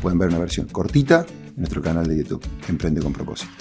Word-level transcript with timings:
pueden 0.00 0.18
ver 0.18 0.28
una 0.28 0.38
versión 0.38 0.66
cortita 0.66 1.26
en 1.48 1.54
nuestro 1.56 1.82
canal 1.82 2.06
de 2.06 2.18
YouTube, 2.18 2.42
Emprende 2.68 3.00
con 3.00 3.12
propósito. 3.12 3.52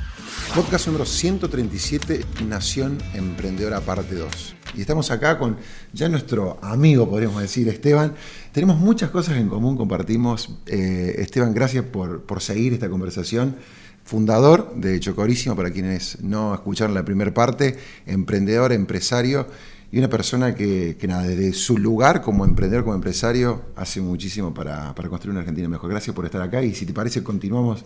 Podcast 0.53 0.88
número 0.88 1.05
137, 1.05 2.25
Nación 2.47 2.97
Emprendedora 3.14 3.81
Parte 3.81 4.16
2. 4.16 4.55
Y 4.75 4.81
estamos 4.81 5.11
acá 5.11 5.38
con 5.38 5.58
ya 5.94 6.08
nuestro 6.09 6.59
amigo, 6.61 7.09
podríamos 7.09 7.42
decir, 7.42 7.67
Esteban. 7.67 8.14
Tenemos 8.52 8.77
muchas 8.77 9.09
cosas 9.09 9.38
en 9.38 9.50
común, 9.50 9.77
compartimos. 9.77 10.58
Eh, 10.67 11.16
Esteban, 11.17 11.53
gracias 11.53 11.86
por, 11.86 12.23
por 12.23 12.42
seguir 12.42 12.73
esta 12.73 12.89
conversación 12.89 13.55
fundador 14.03 14.75
de 14.75 14.99
Chocorísimo, 14.99 15.55
para 15.55 15.72
quienes 15.72 16.22
no 16.22 16.53
escucharon 16.53 16.94
la 16.94 17.03
primera 17.03 17.33
parte, 17.33 17.77
emprendedor, 18.05 18.72
empresario 18.72 19.47
y 19.96 20.00
una 20.00 20.10
persona 20.10 20.54
que, 20.54 20.98
nada, 21.08 21.24
desde 21.24 21.54
su 21.54 21.78
lugar 21.78 22.22
como 22.22 22.44
emprendedor, 22.44 22.84
como 22.84 22.96
empresario, 22.96 23.62
hace 23.78 24.02
muchísimo 24.02 24.54
para, 24.54 24.94
para, 24.94 25.08
construir 25.08 25.32
una 25.32 25.40
Argentina 25.40 25.70
mejor. 25.70 25.90
Gracias 25.90 26.14
por 26.14 26.26
estar 26.26 26.42
acá 26.42 26.62
y 26.62 26.76
si 26.76 26.86
te 26.86 26.92
parece, 26.92 27.24
continuamos 27.24 27.86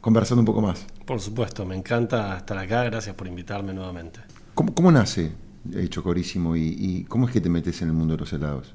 conversando 0.00 0.40
un 0.40 0.44
poco 0.44 0.60
más. 0.60 0.84
Por 1.04 1.20
supuesto, 1.20 1.64
me 1.64 1.76
encanta 1.76 2.36
estar 2.38 2.58
acá, 2.58 2.82
gracias 2.82 3.14
por 3.14 3.28
invitarme 3.28 3.72
nuevamente. 3.72 4.18
¿Cómo, 4.54 4.74
cómo 4.74 4.90
nace 4.90 5.30
Chocorísimo 5.88 6.56
y, 6.56 6.62
y 6.62 7.04
cómo 7.04 7.28
es 7.28 7.32
que 7.32 7.40
te 7.40 7.48
metes 7.48 7.80
en 7.80 7.90
el 7.90 7.94
mundo 7.94 8.14
de 8.14 8.18
los 8.18 8.32
helados? 8.32 8.74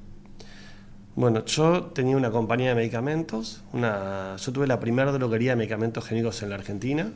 Bueno, 1.17 1.43
yo 1.43 1.87
tenía 1.87 2.15
una 2.15 2.31
compañía 2.31 2.69
de 2.69 2.75
medicamentos, 2.75 3.65
una, 3.73 4.37
yo 4.37 4.53
tuve 4.53 4.65
la 4.65 4.79
primera 4.79 5.11
droguería 5.11 5.51
de 5.51 5.55
medicamentos 5.57 6.05
genéricos 6.05 6.41
en 6.41 6.51
la 6.51 6.55
Argentina, 6.55 7.11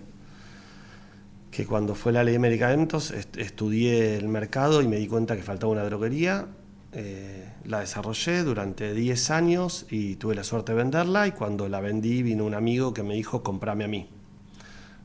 que 1.56 1.66
cuando 1.66 1.96
fue 1.96 2.12
la 2.12 2.22
ley 2.22 2.34
de 2.34 2.40
medicamentos 2.40 3.12
estudié 3.12 4.18
el 4.18 4.28
mercado 4.28 4.82
y 4.82 4.90
me 4.90 4.98
di 4.98 5.08
cuenta 5.08 5.38
que 5.38 5.42
faltaba 5.42 5.72
una 5.72 5.86
droguería, 5.86 6.48
eh, 6.92 7.50
la 7.64 7.80
desarrollé 7.80 8.44
durante 8.44 8.94
10 8.94 9.32
años 9.32 9.86
y 9.90 10.18
tuve 10.18 10.36
la 10.36 10.44
suerte 10.44 10.74
de 10.74 10.80
venderla 10.80 11.28
y 11.28 11.32
cuando 11.32 11.70
la 11.70 11.80
vendí 11.80 12.24
vino 12.24 12.44
un 12.44 12.56
amigo 12.56 12.94
que 12.94 13.04
me 13.04 13.14
dijo 13.14 13.42
comprame 13.42 13.86
a 13.86 13.88
mí. 13.88 14.10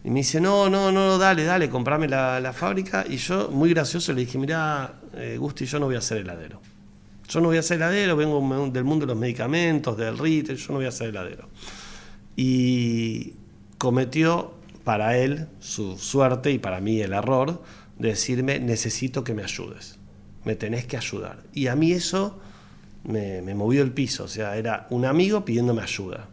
Y 0.02 0.10
me 0.10 0.20
dice, 0.20 0.40
no, 0.40 0.68
no, 0.68 0.90
no, 0.90 1.18
dale, 1.18 1.44
dale, 1.44 1.70
comprame 1.70 2.08
la, 2.08 2.52
fábrica. 2.52 3.04
Y 3.08 3.18
yo, 3.18 3.50
muy 3.50 3.70
gracioso, 3.70 4.12
le 4.12 4.22
dije, 4.22 4.36
mira, 4.36 4.94
eh, 5.14 5.36
Gusti, 5.38 5.66
yo 5.66 5.78
no 5.78 5.86
voy 5.86 5.96
a 5.96 6.00
ser 6.00 6.18
heladero. 6.18 6.60
Yo 7.28 7.40
no 7.40 7.48
voy 7.48 7.58
a 7.58 7.62
ser 7.62 7.76
heladero, 7.76 8.16
vengo 8.16 8.40
del 8.72 8.82
mundo 8.82 9.06
de 9.06 9.12
los 9.12 9.20
medicamentos, 9.20 9.96
del 9.96 10.18
retail, 10.18 10.58
yo 10.58 10.72
no 10.72 10.78
voy 10.78 10.86
a 10.86 10.90
ser 10.90 11.10
heladero. 11.10 11.48
Y 12.34 13.34
cometió 13.78 14.59
para 14.84 15.16
él 15.16 15.48
su 15.58 15.98
suerte 15.98 16.50
y 16.50 16.58
para 16.58 16.80
mí 16.80 17.00
el 17.00 17.12
error 17.12 17.62
de 17.98 18.08
decirme, 18.08 18.58
necesito 18.60 19.24
que 19.24 19.34
me 19.34 19.42
ayudes 19.42 20.00
me 20.44 20.56
tenés 20.56 20.86
que 20.86 20.96
ayudar. 20.96 21.42
Y 21.52 21.66
a 21.66 21.76
mí 21.76 21.92
eso 21.92 22.38
me, 23.04 23.42
movió 23.54 23.82
el 23.82 23.92
piso, 23.92 24.24
o 24.24 24.28
sea, 24.28 24.56
era 24.56 24.86
un 24.90 25.04
amigo 25.04 25.44
pidiéndome 25.44 25.82
ayuda. 25.82 26.28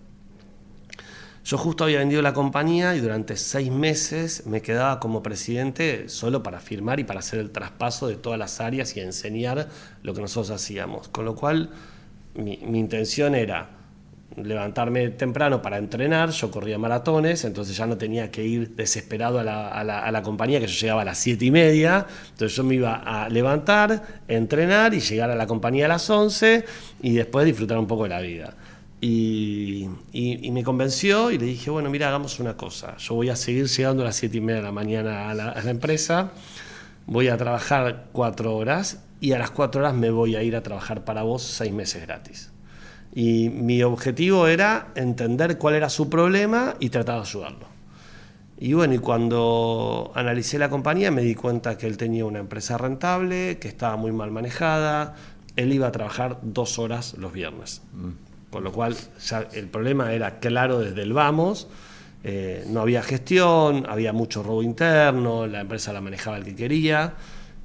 Yo 1.44 1.58
justo 1.58 1.86
había 1.86 2.00
vendido 2.00 2.22
la 2.22 2.34
compañía 2.34 2.96
y 2.96 3.00
durante 3.00 3.38
seis 3.38 3.72
meses 3.72 4.46
me 4.46 4.62
quedaba 4.62 5.00
como 5.00 5.24
presidente 5.24 6.10
solo 6.10 6.44
para 6.44 6.60
firmar 6.60 7.00
y 7.00 7.06
para 7.06 7.20
hacer 7.20 7.40
el 7.40 7.52
traspaso 7.52 8.08
de 8.08 8.18
todas 8.18 8.38
las 8.38 8.60
áreas 8.60 8.98
y 8.98 9.00
enseñar 9.00 9.70
lo 10.04 10.14
que 10.14 10.20
nosotros 10.20 10.52
hacíamos. 10.52 11.08
Con 11.08 11.24
lo 11.24 11.36
cual 11.36 11.70
mi 12.36 12.80
intención 12.80 13.34
era 13.34 13.77
levantarme 14.36 15.10
temprano 15.10 15.62
para 15.62 15.78
entrenar, 15.78 16.30
yo 16.30 16.52
corría 16.52 16.78
maratones, 16.78 17.44
entonces 17.46 17.76
ya 17.76 17.88
no 17.88 17.98
tenía 17.98 18.30
que 18.30 18.46
ir 18.46 18.76
desesperado 18.76 19.40
a 19.40 19.44
la, 19.44 20.22
compañía, 20.24 20.60
que 20.60 20.68
yo 20.68 20.80
llegaba 20.80 21.02
a 21.02 21.06
las 21.06 21.18
siete 21.18 21.46
y 21.46 21.52
media, 21.52 22.06
entonces 22.32 22.56
yo 22.56 22.64
me 22.64 22.76
iba 22.76 22.96
a 22.96 23.30
levantar, 23.30 24.22
entrenar 24.28 24.94
y 24.94 25.00
llegar 25.00 25.32
a 25.32 25.36
la 25.36 25.48
compañía 25.48 25.86
a 25.86 25.90
las 25.90 26.10
11 26.10 26.66
y 27.02 27.14
después 27.14 27.46
disfrutar 27.46 27.78
un 27.80 27.88
poco 27.88 28.04
de 28.04 28.10
la 28.10 28.22
vida. 28.22 28.56
Y, 29.00 29.88
me 30.52 30.64
convenció 30.64 31.30
y 31.32 31.38
le 31.38 31.46
dije, 31.46 31.70
bueno, 31.70 31.90
mira, 31.90 32.08
hagamos 32.08 32.40
una 32.40 32.58
cosa, 32.58 32.98
yo 32.98 33.16
voy 33.16 33.30
a 33.30 33.36
seguir 33.36 33.68
llegando 33.68 34.04
a 34.04 34.06
las 34.08 34.16
siete 34.16 34.38
y 34.38 34.42
media 34.42 34.58
de 34.58 34.64
la 34.64 34.72
mañana 34.72 35.30
a 35.30 35.34
la, 35.34 35.50
a 35.50 35.62
la 35.62 35.72
empresa, 35.72 36.32
voy 37.06 37.28
a 37.28 37.38
trabajar 37.38 38.08
cuatro 38.12 38.56
horas 38.56 39.04
y 39.20 39.34
a 39.34 39.40
las 39.40 39.52
cuatro 39.52 39.82
horas 39.82 39.94
me 39.94 40.10
voy 40.10 40.36
a 40.36 40.44
ir 40.44 40.56
a 40.56 40.64
trabajar 40.64 41.06
para 41.06 41.24
vos 41.24 41.44
seis 41.44 41.72
meses 41.72 42.04
gratis. 42.04 42.52
Y 43.18 43.50
mi 43.50 43.82
objetivo 43.82 44.46
era 44.46 44.90
entender 44.94 45.58
cuál 45.58 45.74
era 45.74 45.90
su 45.90 46.08
problema 46.08 46.76
y 46.80 46.90
tratar 46.90 47.16
de 47.16 47.22
ayudarlo. 47.22 47.66
Y 48.60 48.74
bueno, 48.74 48.94
y 48.94 49.00
cuando 49.00 50.12
analicé 50.14 50.60
la 50.60 50.70
compañía 50.70 51.10
me 51.10 51.24
di 51.24 51.34
cuenta 51.34 51.80
que 51.80 51.88
él 51.88 51.98
tenía 51.98 52.26
una 52.26 52.38
empresa 52.38 52.78
rentable, 52.78 53.58
que 53.58 53.70
estaba 53.70 53.96
muy 53.98 54.12
mal 54.12 54.30
manejada, 54.30 55.16
él 55.56 55.74
iba 55.74 55.88
a 55.88 55.92
trabajar 55.92 56.38
dos 56.44 56.78
horas 56.78 57.16
los 57.18 57.34
viernes. 57.34 57.82
Mm. 57.94 58.52
Con 58.52 58.64
lo 58.64 58.72
cual 58.72 58.96
ya 59.20 59.48
el 59.52 59.68
problema 59.68 60.14
era 60.14 60.38
claro 60.38 60.78
desde 60.78 61.02
el 61.02 61.14
vamos, 61.14 61.70
eh, 62.24 62.66
no 62.70 62.82
había 62.82 63.02
gestión, 63.02 63.88
había 63.90 64.14
mucho 64.14 64.44
robo 64.44 64.62
interno, 64.62 65.48
la 65.48 65.62
empresa 65.62 65.92
la 65.92 66.02
manejaba 66.02 66.38
el 66.38 66.44
que 66.44 66.56
quería. 66.56 67.16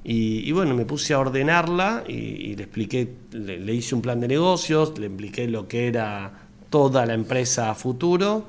Y, 0.05 0.51
bueno, 0.51 0.75
me 0.75 0.85
puse 0.85 1.13
a 1.13 1.19
ordenarla 1.19 2.03
y, 2.07 2.55
le 2.55 2.63
expliqué, 2.63 3.07
le, 3.31 3.73
hice 3.73 3.95
un 3.95 4.01
plan 4.01 4.19
de 4.19 4.27
negocios, 4.27 4.97
le 4.99 5.07
expliqué 5.07 5.47
lo 5.47 5.67
que 5.67 5.87
era 5.87 6.47
toda 6.69 7.05
la 7.05 7.13
empresa 7.13 7.69
a 7.69 7.75
futuro 7.75 8.45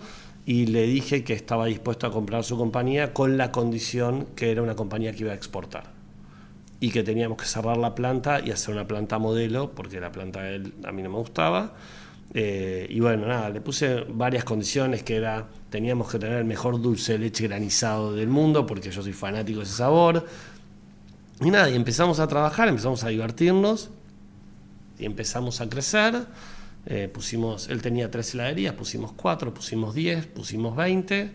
y 0.47 0.67
le 0.67 0.83
dije 0.83 1.23
que 1.23 1.33
estaba 1.33 1.67
dispuesto 1.67 2.07
a 2.07 2.11
comprar 2.11 2.43
su 2.43 2.57
compañía 2.57 3.13
con 3.13 3.37
la 3.37 3.53
condición 3.53 4.27
que 4.35 4.51
era 4.51 4.63
una 4.63 4.75
compañía 4.75 5.13
que 5.13 5.21
iba 5.21 5.33
a 5.33 5.35
exportar 5.35 5.93
y 6.81 6.91
que 6.91 7.03
teníamos 7.03 7.39
que 7.39 7.47
cerrar 7.47 7.77
la 7.77 7.95
planta 7.95 8.41
y 8.45 8.51
hacer 8.51 8.75
una 8.75 8.87
planta 8.87 9.19
modelo 9.19 9.71
porque 9.71 10.01
la 10.01 10.11
planta 10.11 10.43
de 10.43 10.57
él 10.57 10.75
a 10.85 10.93
mí 10.93 11.03
no 11.03 11.11
me 11.11 11.19
gustaba. 11.19 11.75
Eh, 12.33 12.87
y 12.91 12.99
bueno, 12.99 13.27
nada, 13.27 13.49
le 13.49 13.61
puse 13.61 14.05
varias 14.09 14.43
condiciones 14.43 15.05
que 15.05 15.17
era, 15.17 15.47
teníamos 15.71 16.11
que 16.11 16.19
tener 16.19 16.39
el 16.39 16.45
mejor 16.45 16.83
dulce 16.83 17.13
de 17.13 17.21
leche 17.21 17.47
granizado 17.47 18.13
del 18.13 18.29
mundo 18.29 18.67
porque 18.67 18.91
yo 18.91 19.03
soy 19.03 19.13
fanático 19.13 19.61
de 19.61 19.65
ese 19.65 19.77
sabor 19.77 20.27
y 21.45 21.51
nada, 21.51 21.69
y 21.69 21.75
empezamos 21.75 22.21
a 22.21 22.27
trabajar, 22.27 22.69
empezamos 22.69 23.05
a 23.05 23.09
divertirnos 23.09 23.91
y 24.99 25.05
empezamos 25.05 25.61
a 25.61 25.69
crecer. 25.69 26.27
Eh, 26.87 27.09
pusimos, 27.13 27.69
él 27.69 27.83
tenía 27.83 28.11
tres 28.11 28.35
heladerías, 28.35 28.75
pusimos 28.75 29.13
cuatro, 29.13 29.53
pusimos 29.53 29.95
diez, 29.95 30.27
pusimos 30.27 30.75
veinte. 30.77 31.33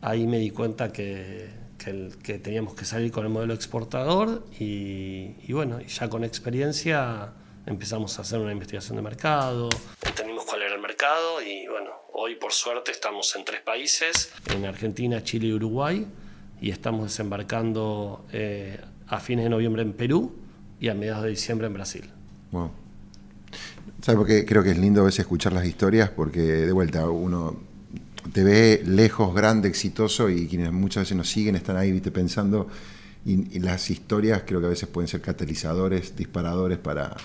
Ahí 0.00 0.26
me 0.26 0.38
di 0.38 0.50
cuenta 0.50 0.92
que, 0.92 1.48
que, 1.78 2.38
teníamos 2.38 2.74
que 2.74 2.84
salir 2.84 3.10
con 3.10 3.24
el 3.24 3.30
modelo 3.30 3.54
exportador 3.54 4.46
y, 4.58 5.36
y, 5.46 5.52
bueno, 5.52 5.80
ya 5.80 6.08
con 6.08 6.24
experiencia 6.24 7.32
empezamos 7.66 8.18
a 8.18 8.22
hacer 8.22 8.38
una 8.40 8.52
investigación 8.52 8.96
de 8.96 9.02
mercado, 9.02 9.70
entendimos 10.04 10.44
cuál 10.44 10.62
era 10.62 10.74
el 10.74 10.82
mercado 10.82 11.40
y 11.42 11.66
bueno, 11.66 11.90
hoy 12.12 12.34
por 12.34 12.52
suerte 12.52 12.90
estamos 12.90 13.34
en 13.36 13.44
tres 13.46 13.62
países, 13.62 14.32
en 14.50 14.66
Argentina, 14.66 15.22
Chile 15.22 15.46
y 15.46 15.52
Uruguay 15.54 16.06
y 16.60 16.70
estamos 16.70 17.04
desembarcando 17.04 18.26
eh, 18.32 18.78
a 19.08 19.20
fines 19.20 19.44
de 19.44 19.50
noviembre 19.50 19.82
en 19.82 19.92
Perú 19.92 20.32
y 20.80 20.88
a 20.88 20.94
mediados 20.94 21.24
de 21.24 21.30
diciembre 21.30 21.66
en 21.66 21.74
Brasil. 21.74 22.04
Wow. 22.52 22.70
¿Sabes 24.00 24.18
por 24.18 24.26
qué 24.26 24.44
creo 24.44 24.62
que 24.62 24.70
es 24.72 24.78
lindo 24.78 25.00
a 25.00 25.04
veces 25.04 25.20
escuchar 25.20 25.52
las 25.52 25.64
historias? 25.66 26.10
Porque 26.10 26.40
de 26.40 26.72
vuelta 26.72 27.08
uno 27.08 27.56
te 28.32 28.42
ve 28.42 28.82
lejos, 28.84 29.34
grande, 29.34 29.68
exitoso 29.68 30.28
y 30.30 30.46
quienes 30.46 30.72
muchas 30.72 31.02
veces 31.04 31.16
nos 31.16 31.28
siguen 31.28 31.56
están 31.56 31.76
ahí 31.76 31.92
¿viste? 31.92 32.10
pensando 32.10 32.68
y, 33.24 33.58
las 33.58 33.90
historias 33.90 34.42
creo 34.46 34.60
que 34.60 34.66
a 34.66 34.70
veces 34.70 34.88
pueden 34.88 35.08
ser 35.08 35.20
catalizadores, 35.20 36.14
disparadores 36.16 36.78
para, 36.78 37.16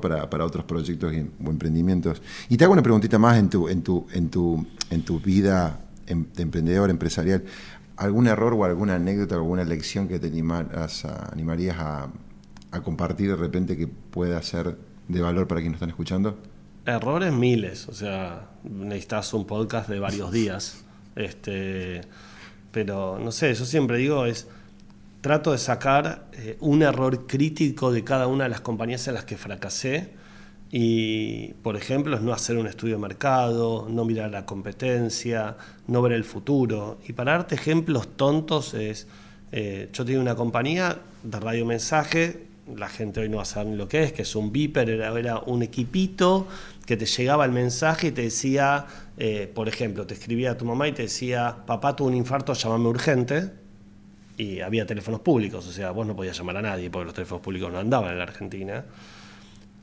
para, 0.00 0.30
para, 0.30 0.44
otros 0.44 0.64
proyectos 0.64 1.12
o 1.12 1.50
emprendimientos. 1.50 2.22
Y 2.48 2.56
te 2.56 2.64
hago 2.64 2.72
una 2.72 2.82
preguntita 2.82 3.18
más 3.18 3.38
en 3.38 3.50
tu, 3.50 3.68
en 3.68 3.82
tu, 3.82 4.06
en 4.12 4.30
tu, 4.30 4.66
en 4.90 5.02
tu 5.02 5.20
vida 5.20 5.80
em, 6.06 6.24
emprendedor, 6.38 6.88
empresarial, 6.88 7.44
¿algún 7.96 8.26
error 8.26 8.54
o 8.54 8.64
alguna 8.64 8.96
anécdota, 8.96 9.36
alguna 9.36 9.64
lección 9.64 10.08
que 10.08 10.18
te 10.18 10.26
animarías 10.26 11.76
a, 11.78 12.10
compartir 12.82 13.30
de 13.30 13.36
repente 13.36 13.76
que 13.76 13.86
pueda 13.86 14.42
ser 14.42 14.76
de 15.06 15.20
valor 15.20 15.46
para 15.46 15.60
quienes 15.60 15.76
están 15.76 15.90
escuchando? 15.90 16.38
Errores 16.86 17.32
miles, 17.32 17.88
o 17.88 17.94
sea, 17.94 18.48
necesitas 18.64 19.32
un 19.32 19.46
podcast 19.46 19.88
de 19.88 20.00
varios 20.00 20.32
días. 20.32 20.84
Este, 21.14 22.00
pero 22.72 23.18
no 23.20 23.30
sé, 23.30 23.54
yo 23.54 23.64
siempre 23.64 23.98
digo 23.98 24.26
es 24.26 24.48
trato 25.20 25.52
de 25.52 25.58
sacar 25.58 26.26
eh, 26.32 26.56
un 26.60 26.82
error 26.82 27.26
crítico 27.26 27.92
de 27.92 28.02
cada 28.04 28.26
una 28.26 28.44
de 28.44 28.50
las 28.50 28.60
compañías 28.60 29.06
en 29.08 29.14
las 29.14 29.24
que 29.24 29.36
fracasé 29.36 30.12
y, 30.76 31.54
por 31.62 31.76
ejemplo, 31.76 32.16
es 32.16 32.22
no 32.22 32.32
hacer 32.32 32.56
un 32.56 32.66
estudio 32.66 32.96
de 32.96 33.00
mercado, 33.00 33.86
no 33.88 34.04
mirar 34.04 34.32
la 34.32 34.44
competencia, 34.44 35.56
no 35.86 36.02
ver 36.02 36.10
el 36.10 36.24
futuro. 36.24 36.98
Y 37.06 37.12
para 37.12 37.30
darte 37.30 37.54
ejemplos 37.54 38.08
tontos 38.16 38.74
es, 38.74 39.06
eh, 39.52 39.88
yo 39.92 40.04
tenía 40.04 40.20
una 40.20 40.34
compañía 40.34 40.98
de 41.22 41.38
radiomensaje, 41.38 42.46
la 42.76 42.88
gente 42.88 43.20
hoy 43.20 43.28
no 43.28 43.36
va 43.36 43.64
ni 43.64 43.76
lo 43.76 43.86
que 43.86 44.02
es, 44.02 44.12
que 44.12 44.22
es 44.22 44.34
un 44.34 44.50
beeper, 44.50 44.90
era, 44.90 45.16
era 45.16 45.38
un 45.38 45.62
equipito 45.62 46.48
que 46.86 46.96
te 46.96 47.06
llegaba 47.06 47.44
el 47.44 47.52
mensaje 47.52 48.08
y 48.08 48.10
te 48.10 48.22
decía, 48.22 48.86
eh, 49.16 49.48
por 49.54 49.68
ejemplo, 49.68 50.08
te 50.08 50.14
escribía 50.14 50.50
a 50.50 50.58
tu 50.58 50.64
mamá 50.64 50.88
y 50.88 50.92
te 50.92 51.02
decía, 51.02 51.54
papá 51.68 51.94
tuvo 51.94 52.08
un 52.08 52.16
infarto, 52.16 52.52
llámame 52.52 52.88
urgente. 52.88 53.52
Y 54.36 54.58
había 54.58 54.84
teléfonos 54.86 55.20
públicos, 55.20 55.68
o 55.68 55.70
sea, 55.70 55.92
vos 55.92 56.04
no 56.04 56.16
podías 56.16 56.36
llamar 56.36 56.56
a 56.56 56.62
nadie 56.62 56.90
porque 56.90 57.04
los 57.04 57.14
teléfonos 57.14 57.44
públicos 57.44 57.72
no 57.72 57.78
andaban 57.78 58.10
en 58.10 58.18
la 58.18 58.24
Argentina. 58.24 58.84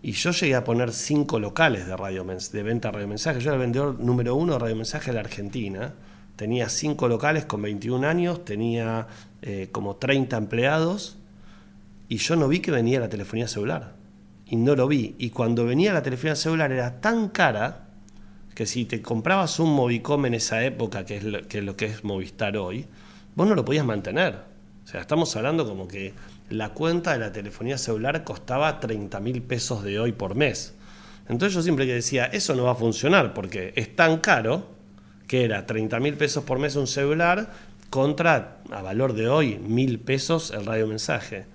Y 0.04 0.14
yo 0.14 0.32
llegué 0.32 0.56
a 0.56 0.64
poner 0.64 0.92
cinco 0.92 1.40
locales 1.40 1.86
de, 1.86 1.96
radio, 1.96 2.24
de 2.24 2.64
venta 2.64 2.88
de 2.90 2.94
radiomensajes. 2.94 3.44
Yo 3.44 3.50
era 3.50 3.56
el 3.56 3.62
vendedor 3.62 4.00
número 4.00 4.36
uno 4.36 4.54
de 4.54 4.60
radiomensajes 4.60 5.08
de 5.08 5.14
la 5.14 5.20
Argentina. 5.20 5.94
Tenía 6.36 6.70
cinco 6.70 7.08
locales 7.08 7.46
con 7.46 7.62
21 7.62 8.08
años, 8.08 8.44
tenía 8.44 9.08
eh, 9.42 9.70
como 9.72 9.98
30 9.98 10.38
empleados 10.38 11.18
y 12.08 12.18
yo 12.18 12.36
no 12.36 12.48
vi 12.48 12.60
que 12.60 12.72
venía 12.72 13.00
la 13.00 13.10
telefonía 13.10 13.48
celular 13.48 13.94
y 14.48 14.56
no 14.56 14.76
lo 14.76 14.88
vi. 14.88 15.16
Y 15.20 15.30
cuando 15.30 15.66
venía 15.66 15.94
la 15.94 16.04
telefonía 16.04 16.36
celular 16.36 16.72
era 16.72 17.00
tan 17.00 17.30
cara 17.30 17.88
que 18.56 18.66
si 18.66 18.86
te 18.86 19.02
comprabas 19.02 19.60
un 19.60 19.74
Movicom 19.74 20.26
en 20.26 20.34
esa 20.34 20.64
época, 20.66 21.06
que 21.06 21.18
es 21.18 21.24
lo 21.24 21.48
que 21.48 21.60
es, 21.60 21.64
lo 21.64 21.78
que 21.78 21.86
es 21.86 22.04
Movistar 22.04 22.58
hoy, 22.58 22.86
vos 23.36 23.48
no 23.48 23.56
lo 23.56 23.64
podías 23.64 23.86
mantener. 23.86 24.40
Sea, 24.92 25.00
estamos 25.00 25.34
hablando 25.38 25.66
como 25.66 25.88
que 25.88 26.14
la 26.50 26.74
cuenta 26.74 27.14
de 27.14 27.20
la 27.20 27.32
telefonía 27.32 27.78
celular 27.78 28.26
costaba 28.26 28.82
30 28.82 29.22
mil 29.22 29.42
pesos 29.42 29.86
de 29.86 30.02
hoy 30.02 30.12
por 30.12 30.36
mes. 30.36 30.74
Entonces 31.30 31.54
yo 31.54 31.62
siempre 31.62 31.86
decía, 31.86 32.26
eso 32.26 32.56
no 32.56 32.66
va 32.66 32.72
a 32.72 32.76
funcionar 32.76 33.34
porque 33.34 33.72
es 33.78 33.96
tan 33.96 34.18
caro 34.18 34.68
que 35.28 35.46
era 35.46 35.66
30 35.66 35.98
mil 36.02 36.16
pesos 36.16 36.44
por 36.44 36.60
mes 36.60 36.76
un 36.76 36.88
celular 36.88 37.54
contra, 37.90 38.58
a 38.70 38.82
valor 38.82 39.14
de 39.14 39.30
hoy, 39.30 39.60
mil 39.60 39.98
pesos 39.98 40.52
el 40.52 40.66
radiomensaje. 40.66 41.46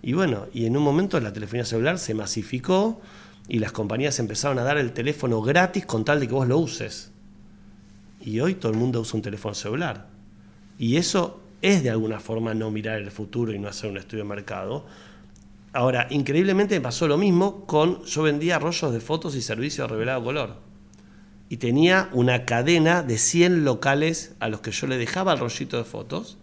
Y 0.00 0.12
bueno, 0.12 0.46
y 0.54 0.66
en 0.66 0.76
un 0.76 0.84
momento 0.84 1.18
la 1.18 1.32
telefonía 1.32 1.64
celular 1.64 1.98
se 1.98 2.14
masificó 2.14 3.00
y 3.48 3.58
las 3.58 3.72
compañías 3.72 4.20
empezaron 4.20 4.60
a 4.60 4.62
dar 4.62 4.78
el 4.78 4.92
teléfono 4.92 5.42
gratis 5.42 5.84
con 5.84 6.04
tal 6.04 6.20
de 6.20 6.28
que 6.28 6.34
vos 6.34 6.46
lo 6.46 6.58
uses. 6.58 7.10
Y 8.20 8.38
hoy 8.38 8.54
todo 8.54 8.70
el 8.70 8.78
mundo 8.78 9.00
usa 9.00 9.16
un 9.16 9.22
teléfono 9.22 9.56
celular. 9.56 10.06
Y 10.78 10.96
eso 10.96 11.40
es 11.64 11.82
de 11.82 11.88
alguna 11.88 12.20
forma 12.20 12.52
no 12.52 12.70
mirar 12.70 12.98
el 12.98 13.10
futuro 13.10 13.50
y 13.50 13.58
no 13.58 13.68
hacer 13.68 13.90
un 13.90 13.96
estudio 13.96 14.22
de 14.24 14.28
mercado. 14.28 14.84
Ahora, 15.72 16.06
increíblemente 16.10 16.74
me 16.74 16.82
pasó 16.82 17.08
lo 17.08 17.16
mismo 17.16 17.64
con, 17.64 18.04
yo 18.04 18.22
vendía 18.22 18.58
rollos 18.58 18.92
de 18.92 19.00
fotos 19.00 19.34
y 19.34 19.40
servicios 19.40 19.90
revelado 19.90 20.22
color. 20.22 20.56
Y 21.48 21.56
tenía 21.56 22.10
una 22.12 22.44
cadena 22.44 23.02
de 23.02 23.16
100 23.16 23.64
locales 23.64 24.34
a 24.40 24.50
los 24.50 24.60
que 24.60 24.72
yo 24.72 24.86
le 24.86 24.98
dejaba 24.98 25.32
el 25.32 25.38
rollito 25.38 25.78
de 25.78 25.84
fotos 25.84 26.36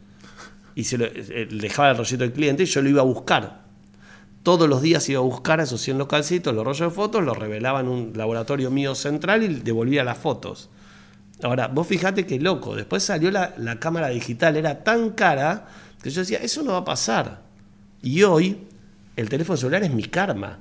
y 0.73 0.85
se 0.85 0.97
lo, 0.97 1.05
eh, 1.05 1.47
dejaba 1.51 1.91
el 1.91 1.97
rollito 1.97 2.23
del 2.23 2.33
cliente 2.33 2.63
y 2.63 2.65
yo 2.65 2.81
lo 2.81 2.89
iba 2.89 3.01
a 3.01 3.05
buscar. 3.05 3.61
Todos 4.41 4.67
los 4.67 4.81
días 4.81 5.07
iba 5.07 5.19
a 5.19 5.23
buscar 5.23 5.59
a 5.59 5.63
esos 5.63 5.81
100 5.81 5.99
localcitos, 5.99 6.55
los 6.55 6.65
rollos 6.65 6.89
de 6.89 6.95
fotos, 6.95 7.23
los 7.23 7.37
revelaba 7.37 7.81
en 7.81 7.89
un 7.89 8.13
laboratorio 8.15 8.71
mío 8.71 8.95
central 8.95 9.43
y 9.43 9.49
devolvía 9.59 10.03
las 10.03 10.17
fotos. 10.17 10.71
Ahora, 11.43 11.67
vos 11.67 11.87
fijate 11.87 12.25
qué 12.25 12.39
loco, 12.39 12.75
después 12.75 13.03
salió 13.03 13.31
la, 13.31 13.53
la 13.57 13.79
cámara 13.79 14.09
digital, 14.09 14.55
era 14.55 14.83
tan 14.83 15.11
cara 15.11 15.67
que 16.01 16.09
yo 16.09 16.21
decía, 16.21 16.39
eso 16.39 16.63
no 16.63 16.73
va 16.73 16.79
a 16.79 16.85
pasar. 16.85 17.41
Y 18.01 18.23
hoy 18.23 18.67
el 19.15 19.29
teléfono 19.29 19.57
celular 19.57 19.83
es 19.83 19.91
mi 19.91 20.03
karma, 20.03 20.59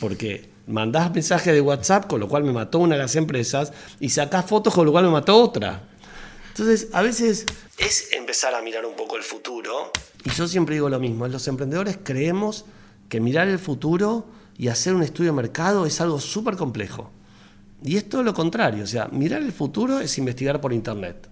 porque 0.00 0.50
mandás 0.66 1.12
mensajes 1.12 1.52
de 1.52 1.60
WhatsApp, 1.60 2.06
con 2.06 2.20
lo 2.20 2.28
cual 2.28 2.44
me 2.44 2.52
mató 2.52 2.78
una 2.78 2.96
de 2.96 3.02
las 3.02 3.16
empresas, 3.16 3.72
y 4.00 4.08
sacás 4.08 4.46
fotos, 4.46 4.74
con 4.74 4.86
lo 4.86 4.92
cual 4.92 5.04
me 5.04 5.10
mató 5.10 5.36
otra. 5.36 5.82
Entonces, 6.48 6.88
a 6.92 7.02
veces 7.02 7.46
es 7.78 8.12
empezar 8.12 8.54
a 8.54 8.62
mirar 8.62 8.84
un 8.84 8.94
poco 8.94 9.16
el 9.16 9.22
futuro. 9.22 9.90
Y 10.24 10.30
yo 10.30 10.46
siempre 10.46 10.74
digo 10.74 10.88
lo 10.88 11.00
mismo, 11.00 11.26
los 11.28 11.48
emprendedores 11.48 11.98
creemos 12.02 12.64
que 13.08 13.20
mirar 13.20 13.48
el 13.48 13.58
futuro 13.58 14.26
y 14.58 14.68
hacer 14.68 14.94
un 14.94 15.02
estudio 15.02 15.32
de 15.32 15.36
mercado 15.36 15.86
es 15.86 16.00
algo 16.00 16.20
súper 16.20 16.56
complejo. 16.56 17.10
Y 17.84 17.96
es 17.96 18.08
todo 18.08 18.22
lo 18.22 18.34
contrario, 18.34 18.84
o 18.84 18.86
sea, 18.86 19.08
mirar 19.08 19.42
el 19.42 19.52
futuro 19.52 20.00
es 20.00 20.16
investigar 20.18 20.60
por 20.60 20.72
Internet. 20.72 21.28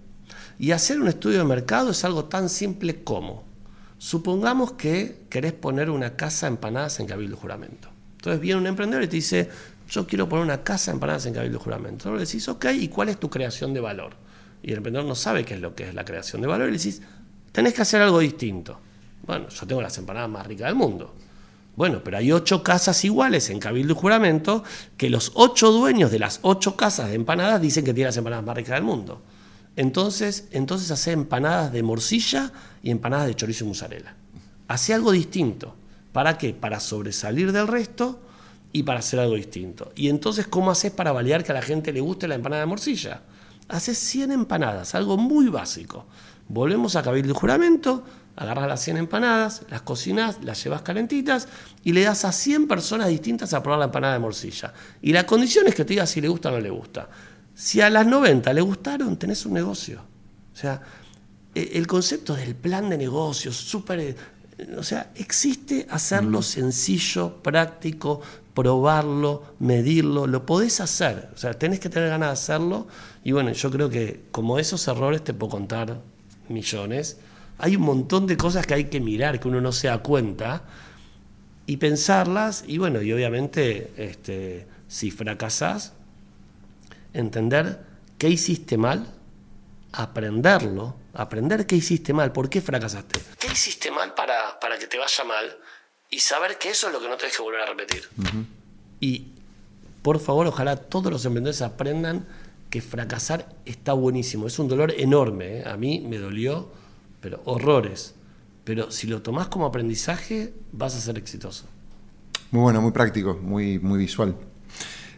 Y 0.59 0.71
hacer 0.71 0.99
un 0.99 1.07
estudio 1.07 1.39
de 1.39 1.45
mercado 1.45 1.91
es 1.91 2.03
algo 2.03 2.25
tan 2.25 2.49
simple 2.49 3.03
como, 3.03 3.43
supongamos 3.97 4.73
que 4.73 5.23
querés 5.29 5.53
poner 5.53 5.89
una 5.89 6.15
casa 6.15 6.45
de 6.45 6.53
empanadas 6.53 6.99
en 6.99 7.07
Cabildo 7.07 7.37
Juramento. 7.37 7.89
Entonces 8.17 8.39
viene 8.39 8.59
un 8.59 8.67
emprendedor 8.67 9.03
y 9.03 9.07
te 9.07 9.15
dice, 9.15 9.49
yo 9.89 10.05
quiero 10.05 10.29
poner 10.29 10.45
una 10.45 10.63
casa 10.63 10.91
de 10.91 10.95
empanadas 10.95 11.25
en 11.25 11.33
Cabildo 11.33 11.59
Juramento. 11.59 12.09
Entonces 12.09 12.19
le 12.19 12.25
decís, 12.25 12.47
ok, 12.49 12.65
¿y 12.79 12.87
cuál 12.89 13.09
es 13.09 13.19
tu 13.19 13.29
creación 13.29 13.73
de 13.73 13.79
valor? 13.79 14.15
y 14.63 14.71
el 14.71 14.77
emprendedor 14.77 15.07
no 15.07 15.15
sabe 15.15 15.43
qué 15.43 15.55
es 15.55 15.61
lo 15.61 15.75
que 15.75 15.89
es 15.89 15.93
la 15.93 16.05
creación 16.05 16.41
de 16.41 16.47
valor, 16.47 16.67
y 16.69 16.71
le 16.71 16.77
decís, 16.77 17.01
tenés 17.51 17.73
que 17.73 17.81
hacer 17.81 18.01
algo 18.01 18.19
distinto. 18.19 18.79
Bueno, 19.25 19.49
yo 19.49 19.67
tengo 19.67 19.81
las 19.81 19.97
empanadas 19.97 20.29
más 20.29 20.45
ricas 20.47 20.67
del 20.67 20.75
mundo. 20.75 21.15
Bueno, 21.75 22.01
pero 22.03 22.17
hay 22.17 22.31
ocho 22.31 22.63
casas 22.63 23.03
iguales 23.05 23.49
en 23.49 23.59
Cabildo 23.59 23.93
y 23.93 23.95
Juramento 23.95 24.63
que 24.97 25.09
los 25.09 25.31
ocho 25.35 25.71
dueños 25.71 26.11
de 26.11 26.19
las 26.19 26.39
ocho 26.41 26.75
casas 26.75 27.09
de 27.09 27.15
empanadas 27.15 27.61
dicen 27.61 27.85
que 27.85 27.93
tienen 27.93 28.09
las 28.09 28.17
empanadas 28.17 28.45
más 28.45 28.55
ricas 28.55 28.75
del 28.75 28.83
mundo. 28.83 29.21
Entonces, 29.75 30.47
entonces 30.51 30.91
hace 30.91 31.11
empanadas 31.11 31.71
de 31.71 31.81
morcilla 31.81 32.51
y 32.83 32.91
empanadas 32.91 33.27
de 33.27 33.35
chorizo 33.35 33.63
y 33.63 33.69
mozzarella. 33.69 34.15
Hace 34.67 34.93
algo 34.93 35.11
distinto. 35.11 35.75
¿Para 36.11 36.37
qué? 36.37 36.53
Para 36.53 36.81
sobresalir 36.81 37.53
del 37.53 37.67
resto 37.67 38.19
y 38.73 38.83
para 38.83 38.99
hacer 38.99 39.19
algo 39.21 39.35
distinto. 39.35 39.93
Y 39.95 40.09
entonces, 40.09 40.47
¿cómo 40.47 40.71
haces 40.71 40.91
para 40.91 41.13
validar 41.13 41.43
que 41.43 41.53
a 41.53 41.55
la 41.55 41.61
gente 41.61 41.93
le 41.93 42.01
guste 42.01 42.27
la 42.27 42.35
empanada 42.35 42.61
de 42.61 42.67
morcilla? 42.67 43.21
haces 43.71 43.97
100 43.97 44.31
empanadas, 44.31 44.95
algo 44.95 45.17
muy 45.17 45.47
básico. 45.47 46.05
Volvemos 46.47 46.95
a 46.95 47.03
cabildo 47.03 47.31
y 47.31 47.35
juramento, 47.35 48.03
agarras 48.35 48.67
las 48.67 48.81
100 48.81 48.97
empanadas, 48.97 49.63
las 49.69 49.81
cocinas, 49.81 50.43
las 50.43 50.63
llevas 50.63 50.81
calentitas 50.81 51.47
y 51.83 51.93
le 51.93 52.03
das 52.03 52.25
a 52.25 52.31
100 52.31 52.67
personas 52.67 53.07
distintas 53.09 53.53
a 53.53 53.61
probar 53.61 53.79
la 53.79 53.85
empanada 53.85 54.13
de 54.13 54.19
morcilla. 54.19 54.73
Y 55.01 55.13
la 55.13 55.25
condición 55.25 55.67
es 55.67 55.75
que 55.75 55.85
te 55.85 55.93
diga 55.93 56.05
si 56.05 56.21
le 56.21 56.27
gusta 56.27 56.49
o 56.49 56.53
no 56.53 56.59
le 56.59 56.69
gusta. 56.69 57.09
Si 57.53 57.81
a 57.81 57.89
las 57.89 58.07
90 58.07 58.53
le 58.53 58.61
gustaron, 58.61 59.17
tenés 59.17 59.45
un 59.45 59.53
negocio. 59.53 60.01
O 60.53 60.55
sea, 60.55 60.81
e, 61.53 61.71
el 61.73 61.87
concepto 61.87 62.35
del 62.35 62.55
plan 62.55 62.89
de 62.89 62.97
negocios, 62.97 63.55
súper... 63.55 63.99
Eh, 63.99 64.15
o 64.77 64.83
sea, 64.83 65.11
existe 65.15 65.87
hacerlo 65.89 66.41
sencillo, 66.43 67.41
práctico, 67.41 68.21
probarlo, 68.53 69.43
medirlo, 69.59 70.27
lo 70.27 70.45
podés 70.45 70.81
hacer. 70.81 71.29
O 71.33 71.37
sea, 71.37 71.53
tenés 71.53 71.79
que 71.79 71.89
tener 71.89 72.09
ganas 72.09 72.29
de 72.29 72.33
hacerlo 72.33 72.87
y 73.23 73.31
bueno, 73.31 73.51
yo 73.51 73.71
creo 73.71 73.89
que 73.89 74.23
como 74.31 74.59
esos 74.59 74.87
errores 74.87 75.23
te 75.23 75.33
puedo 75.33 75.51
contar 75.51 75.99
millones. 76.49 77.17
Hay 77.61 77.75
un 77.75 77.83
montón 77.83 78.27
de 78.27 78.37
cosas 78.37 78.65
que 78.65 78.73
hay 78.73 78.85
que 78.85 78.99
mirar, 78.99 79.39
que 79.39 79.47
uno 79.47 79.61
no 79.61 79.71
se 79.71 79.87
da 79.87 79.99
cuenta, 79.99 80.63
y 81.65 81.77
pensarlas, 81.77 82.63
y 82.67 82.77
bueno, 82.79 83.01
y 83.01 83.13
obviamente 83.13 83.93
este, 83.97 84.67
si 84.87 85.11
fracasás, 85.11 85.93
entender 87.13 87.79
qué 88.17 88.29
hiciste 88.29 88.77
mal, 88.77 89.07
aprenderlo, 89.91 90.95
aprender 91.13 91.65
qué 91.65 91.75
hiciste 91.75 92.13
mal, 92.13 92.31
por 92.31 92.49
qué 92.49 92.61
fracasaste. 92.61 93.21
¿Qué 93.39 93.47
hiciste 93.47 93.91
mal 93.91 94.13
para, 94.13 94.59
para 94.59 94.77
que 94.77 94.87
te 94.87 94.97
vaya 94.97 95.23
mal? 95.23 95.57
Y 96.09 96.19
saber 96.19 96.57
que 96.57 96.69
eso 96.69 96.87
es 96.87 96.93
lo 96.93 96.99
que 96.99 97.07
no 97.07 97.15
tienes 97.15 97.37
que 97.37 97.43
volver 97.43 97.61
a 97.61 97.65
repetir. 97.67 98.09
Y 98.99 99.27
por 100.01 100.19
favor, 100.19 100.47
ojalá 100.47 100.75
todos 100.75 101.11
los 101.11 101.23
emprendedores 101.25 101.61
aprendan 101.61 102.25
que 102.69 102.81
fracasar 102.81 103.47
está 103.65 103.93
buenísimo. 103.93 104.47
Es 104.47 104.57
un 104.59 104.67
dolor 104.67 104.93
enorme. 104.97 105.59
¿eh? 105.59 105.63
A 105.65 105.77
mí 105.77 105.99
me 106.01 106.17
dolió, 106.17 106.71
pero 107.21 107.41
horrores. 107.45 108.15
Pero 108.63 108.91
si 108.91 109.07
lo 109.07 109.21
tomás 109.21 109.47
como 109.47 109.65
aprendizaje, 109.65 110.53
vas 110.71 110.95
a 110.95 111.01
ser 111.01 111.17
exitoso. 111.17 111.65
Muy 112.51 112.61
bueno, 112.63 112.81
muy 112.81 112.91
práctico, 112.91 113.39
muy, 113.41 113.79
muy 113.79 113.99
visual. 113.99 114.35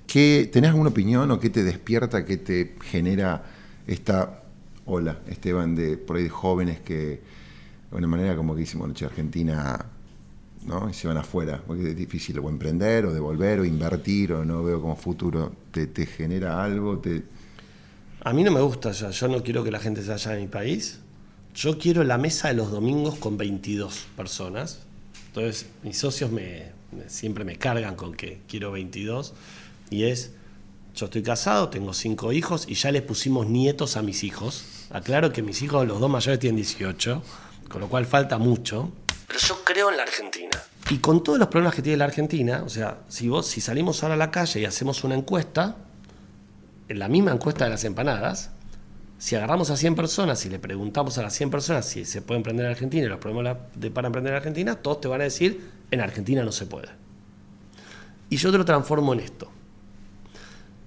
¿Qué, 0.08 0.50
¿Tenés 0.52 0.72
alguna 0.72 0.90
opinión 0.92 1.32
o 1.32 1.40
qué 1.40 1.50
te 1.50 1.64
despierta, 1.64 2.26
qué 2.26 2.38
te 2.38 2.76
genera 2.84 3.44
esta 3.88 4.44
ola, 4.86 5.20
Esteban, 5.28 5.76
de 5.76 5.98
por 5.98 6.18
ahí 6.18 6.24
de 6.24 6.30
jóvenes 6.30 6.80
que, 6.82 6.96
de 7.92 7.98
una 7.98 8.08
manera 8.08 8.36
como 8.36 8.56
que 8.56 8.62
hicimos 8.64 8.88
Noche 8.88 9.06
Argentina, 9.06 9.86
¿no? 10.66 10.90
y 10.90 10.94
se 10.94 11.08
van 11.08 11.18
afuera? 11.18 11.62
Porque 11.66 11.90
es 11.90 11.96
difícil 11.96 12.40
o 12.40 12.50
emprender, 12.50 13.06
o 13.06 13.14
devolver, 13.14 13.60
o 13.62 13.66
invertir, 13.66 14.34
o 14.34 14.46
no 14.46 14.64
veo 14.64 14.82
como 14.82 14.96
futuro. 14.96 15.54
¿Te, 15.72 15.88
te 15.88 16.06
genera 16.06 16.64
algo? 16.64 17.00
Te, 17.00 17.24
A 18.22 18.34
mí 18.34 18.44
no 18.44 18.52
me 18.52 18.62
gusta 18.62 18.92
ya, 18.92 19.10
yo 19.12 19.28
no 19.28 19.44
quiero 19.44 19.64
que 19.64 19.72
la 19.72 19.80
gente 19.80 20.02
se 20.04 20.10
vaya 20.10 20.32
de 20.32 20.42
mi 20.42 20.48
país. 20.48 21.00
Yo 21.54 21.78
quiero 21.78 22.04
la 22.04 22.18
mesa 22.18 22.48
de 22.48 22.56
los 22.56 22.72
domingos 22.72 23.16
con 23.16 23.38
22 23.38 24.08
personas. 24.18 24.80
Entonces, 25.28 25.68
mis 25.84 25.98
socios 25.98 26.32
me, 26.32 26.72
siempre 27.08 27.44
me 27.44 27.58
cargan 27.58 27.96
con 27.96 28.16
que 28.16 28.42
quiero 28.48 28.72
22. 28.72 29.34
Y 29.92 30.06
es, 30.06 30.32
yo 30.96 31.06
estoy 31.06 31.22
casado, 31.22 31.70
tengo 31.70 31.94
cinco 31.94 32.32
hijos 32.32 32.66
y 32.68 32.74
ya 32.74 32.92
le 32.92 33.04
pusimos 33.04 33.48
nietos 33.48 33.98
a 33.98 34.02
mis 34.02 34.24
hijos. 34.24 34.66
Aclaro 34.90 35.32
que 35.32 35.44
mis 35.44 35.62
hijos, 35.62 35.88
los 35.88 36.00
dos 36.00 36.10
mayores, 36.10 36.40
tienen 36.40 36.56
18, 36.56 37.22
con 37.70 37.82
lo 37.82 37.88
cual 37.88 38.06
falta 38.08 38.40
mucho. 38.40 38.92
Pero 39.28 39.40
yo 39.40 39.64
creo 39.64 39.92
en 39.92 39.98
la 39.98 40.04
Argentina. 40.04 40.60
Y 40.90 40.98
con 40.98 41.24
todos 41.24 41.38
los 41.38 41.48
problemas 41.50 41.76
que 41.76 41.82
tiene 41.84 41.98
la 41.98 42.06
Argentina, 42.06 42.64
o 42.66 42.70
sea, 42.70 43.00
si 43.10 43.30
vos, 43.30 43.48
si 43.48 43.62
salimos 43.62 44.02
ahora 44.02 44.16
a 44.16 44.18
la 44.18 44.32
calle 44.32 44.60
y 44.60 44.66
hacemos 44.66 45.04
una 45.04 45.16
encuesta, 45.16 45.78
en 46.90 47.00
la 47.00 47.08
misma 47.08 47.32
encuesta 47.32 47.66
de 47.66 47.72
las 47.72 47.84
empanadas, 47.84 48.52
si 49.24 49.38
agarramos 49.38 49.70
a 49.70 49.78
100 49.78 49.96
personas 49.96 50.46
y 50.46 50.50
le 50.50 50.60
preguntamos 50.60 51.18
a 51.18 51.22
las 51.22 51.34
100 51.34 51.50
personas 51.50 51.86
si 51.86 52.04
se 52.04 52.22
puede 52.22 52.40
emprender 52.40 52.66
en 52.66 52.74
Argentina 52.74 53.06
y 53.06 53.08
los 53.08 53.20
problemas 53.20 53.56
de, 53.74 53.90
para 53.90 54.08
emprender 54.08 54.34
en 54.34 54.38
Argentina, 54.38 54.76
todos 54.76 55.00
te 55.00 55.08
van 55.08 55.22
a 55.22 55.24
decir, 55.24 55.72
en 55.92 56.02
Argentina 56.02 56.44
no 56.44 56.52
se 56.52 56.66
puede. 56.66 56.90
Y 58.30 58.36
yo 58.36 58.52
te 58.52 58.58
lo 58.58 58.66
transformo 58.66 59.14
en 59.14 59.22
esto. 59.22 59.50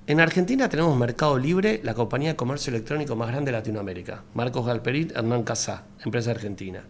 En 0.06 0.20
Argentina 0.20 0.68
tenemos 0.68 0.94
Mercado 0.98 1.38
Libre, 1.38 1.80
la 1.82 1.94
compañía 1.94 2.28
de 2.28 2.36
comercio 2.36 2.68
electrónico 2.68 3.16
más 3.16 3.28
grande 3.28 3.52
de 3.52 3.56
Latinoamérica. 3.56 4.22
Marcos 4.34 4.66
Galperit, 4.66 5.16
Hernán 5.16 5.42
Casá, 5.42 5.84
empresa 6.04 6.32
argentina. 6.32 6.84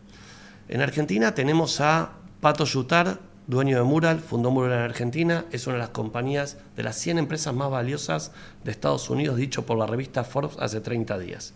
En 0.69 0.81
Argentina 0.81 1.33
tenemos 1.33 1.81
a 1.81 2.11
Pato 2.41 2.65
Yutar, 2.65 3.21
dueño 3.47 3.77
de 3.77 3.85
Mural, 3.85 4.21
fundó 4.21 4.51
Mural 4.51 4.73
en 4.73 4.85
Argentina, 4.85 5.45
es 5.53 5.67
una 5.67 5.75
de 5.75 5.83
las 5.83 5.91
compañías 5.91 6.57
de 6.77 6.83
las 6.83 6.97
100 6.97 7.19
empresas 7.19 7.55
más 7.55 7.71
valiosas 7.71 8.33
de 8.65 8.71
Estados 8.71 9.09
Unidos, 9.09 9.37
dicho 9.37 9.65
por 9.65 9.79
la 9.79 9.87
revista 9.87 10.25
Forbes 10.25 10.57
hace 10.59 10.81
30 10.81 11.19
días. 11.19 11.55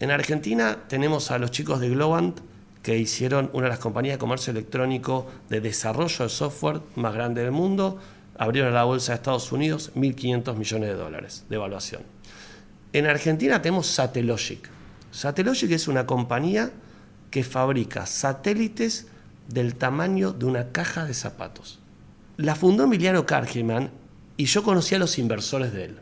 En 0.00 0.10
Argentina 0.10 0.78
tenemos 0.88 1.30
a 1.30 1.38
los 1.38 1.50
chicos 1.50 1.80
de 1.80 1.88
Globant, 1.88 2.40
que 2.82 2.98
hicieron 2.98 3.50
una 3.52 3.64
de 3.64 3.70
las 3.70 3.78
compañías 3.78 4.14
de 4.14 4.18
comercio 4.18 4.50
electrónico 4.50 5.26
de 5.48 5.60
desarrollo 5.60 6.24
de 6.24 6.28
software 6.28 6.80
más 6.94 7.14
grande 7.14 7.42
del 7.42 7.50
mundo, 7.50 7.98
abrieron 8.38 8.74
la 8.74 8.84
bolsa 8.84 9.12
de 9.12 9.16
Estados 9.16 9.50
Unidos 9.50 9.92
1.500 9.96 10.54
millones 10.56 10.88
de 10.90 10.94
dólares 10.94 11.44
de 11.48 11.56
evaluación. 11.56 12.02
En 12.92 13.06
Argentina 13.06 13.60
tenemos 13.62 13.86
Satellogic. 13.88 14.68
Satellogic 15.10 15.70
es 15.70 15.88
una 15.88 16.06
compañía 16.06 16.70
que 17.30 17.42
fabrica 17.42 18.06
satélites 18.06 19.08
del 19.48 19.74
tamaño 19.74 20.32
de 20.32 20.46
una 20.46 20.72
caja 20.72 21.04
de 21.04 21.14
zapatos. 21.14 21.78
La 22.36 22.54
fundó 22.54 22.84
Emiliano 22.84 23.26
Cargeman 23.26 23.90
y 24.36 24.44
yo 24.46 24.62
conocí 24.62 24.94
a 24.94 24.98
los 24.98 25.18
inversores 25.18 25.72
de 25.72 25.84
él. 25.84 25.96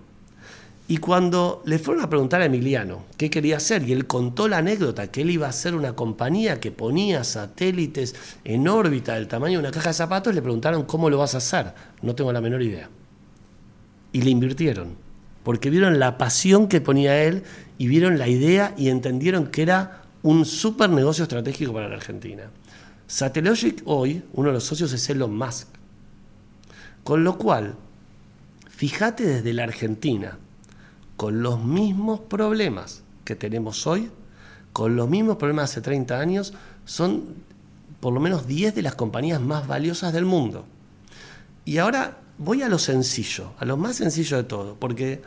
Y 0.87 0.99
cuando 0.99 1.63
le 1.65 1.79
fueron 1.79 2.05
a 2.05 2.11
preguntar 2.11 2.43
a 2.43 2.45
Emiliano 2.45 3.07
qué 3.17 3.31
quería 3.31 3.57
hacer, 3.57 3.89
y 3.89 3.93
él 3.93 4.07
contó 4.07 4.49
la 4.49 4.59
anécdota 4.59 5.11
que 5.11 5.23
él 5.23 5.31
iba 5.31 5.47
a 5.47 5.51
hacer 5.51 5.75
una 5.75 5.97
compañía 5.97 6.61
que 6.61 6.73
ponía 6.73 7.25
satélites 7.25 8.15
en 8.45 8.69
órbita 8.69 9.15
del 9.15 9.27
tamaño 9.27 9.55
de 9.59 9.61
una 9.61 9.71
caja 9.71 9.91
de 9.91 9.95
zapatos, 9.95 10.35
le 10.35 10.43
preguntaron 10.43 10.85
cómo 10.85 11.09
lo 11.09 11.17
vas 11.17 11.35
a 11.35 11.39
hacer. 11.39 11.73
No 12.03 12.15
tengo 12.15 12.33
la 12.33 12.43
menor 12.43 12.61
idea. 12.63 12.91
Y 14.13 14.23
le 14.23 14.31
invirtieron, 14.31 14.97
porque 15.43 15.71
vieron 15.71 15.99
la 15.99 16.19
pasión 16.19 16.69
que 16.69 16.83
ponía 16.83 17.23
él 17.25 17.45
y 17.79 17.87
vieron 17.87 18.19
la 18.19 18.29
idea 18.29 18.75
y 18.77 18.91
entendieron 18.91 19.47
que 19.47 19.63
era 19.63 20.03
un 20.23 20.45
súper 20.45 20.91
negocio 20.91 21.23
estratégico 21.23 21.73
para 21.73 21.89
la 21.89 21.97
Argentina. 21.97 22.51
Satellogic 23.07 23.83
hoy, 23.85 24.25
uno 24.33 24.49
de 24.49 24.55
los 24.55 24.65
socios 24.65 24.93
es 24.93 25.09
Elon 25.11 25.37
Musk. 25.37 25.69
Con 27.03 27.23
lo 27.23 27.37
cual, 27.37 27.75
fíjate 28.69 29.27
desde 29.27 29.53
la 29.53 29.65
Argentina, 29.65 30.39
con 31.17 31.43
los 31.43 31.63
mismos 31.63 32.21
problemas 32.21 33.03
que 33.25 33.37
tenemos 33.37 33.87
hoy, 33.87 34.11
con 34.73 34.97
los 34.97 35.09
mismos 35.09 35.37
problemas 35.37 35.71
hace 35.71 35.81
30 35.81 36.19
años, 36.19 36.55
son 36.85 37.35
por 38.01 38.13
lo 38.13 38.21
menos 38.21 38.47
10 38.47 38.75
de 38.75 38.83
las 38.83 38.95
compañías 38.95 39.41
más 39.41 39.67
valiosas 39.67 40.13
del 40.13 40.25
mundo. 40.25 40.65
Y 41.65 41.79
ahora 41.79 42.19
voy 42.39 42.63
a 42.63 42.69
lo 42.69 42.79
sencillo, 42.79 43.53
a 43.59 43.65
lo 43.65 43.77
más 43.77 43.97
sencillo 43.97 44.37
de 44.37 44.45
todo, 44.45 44.77
porque 44.77 45.23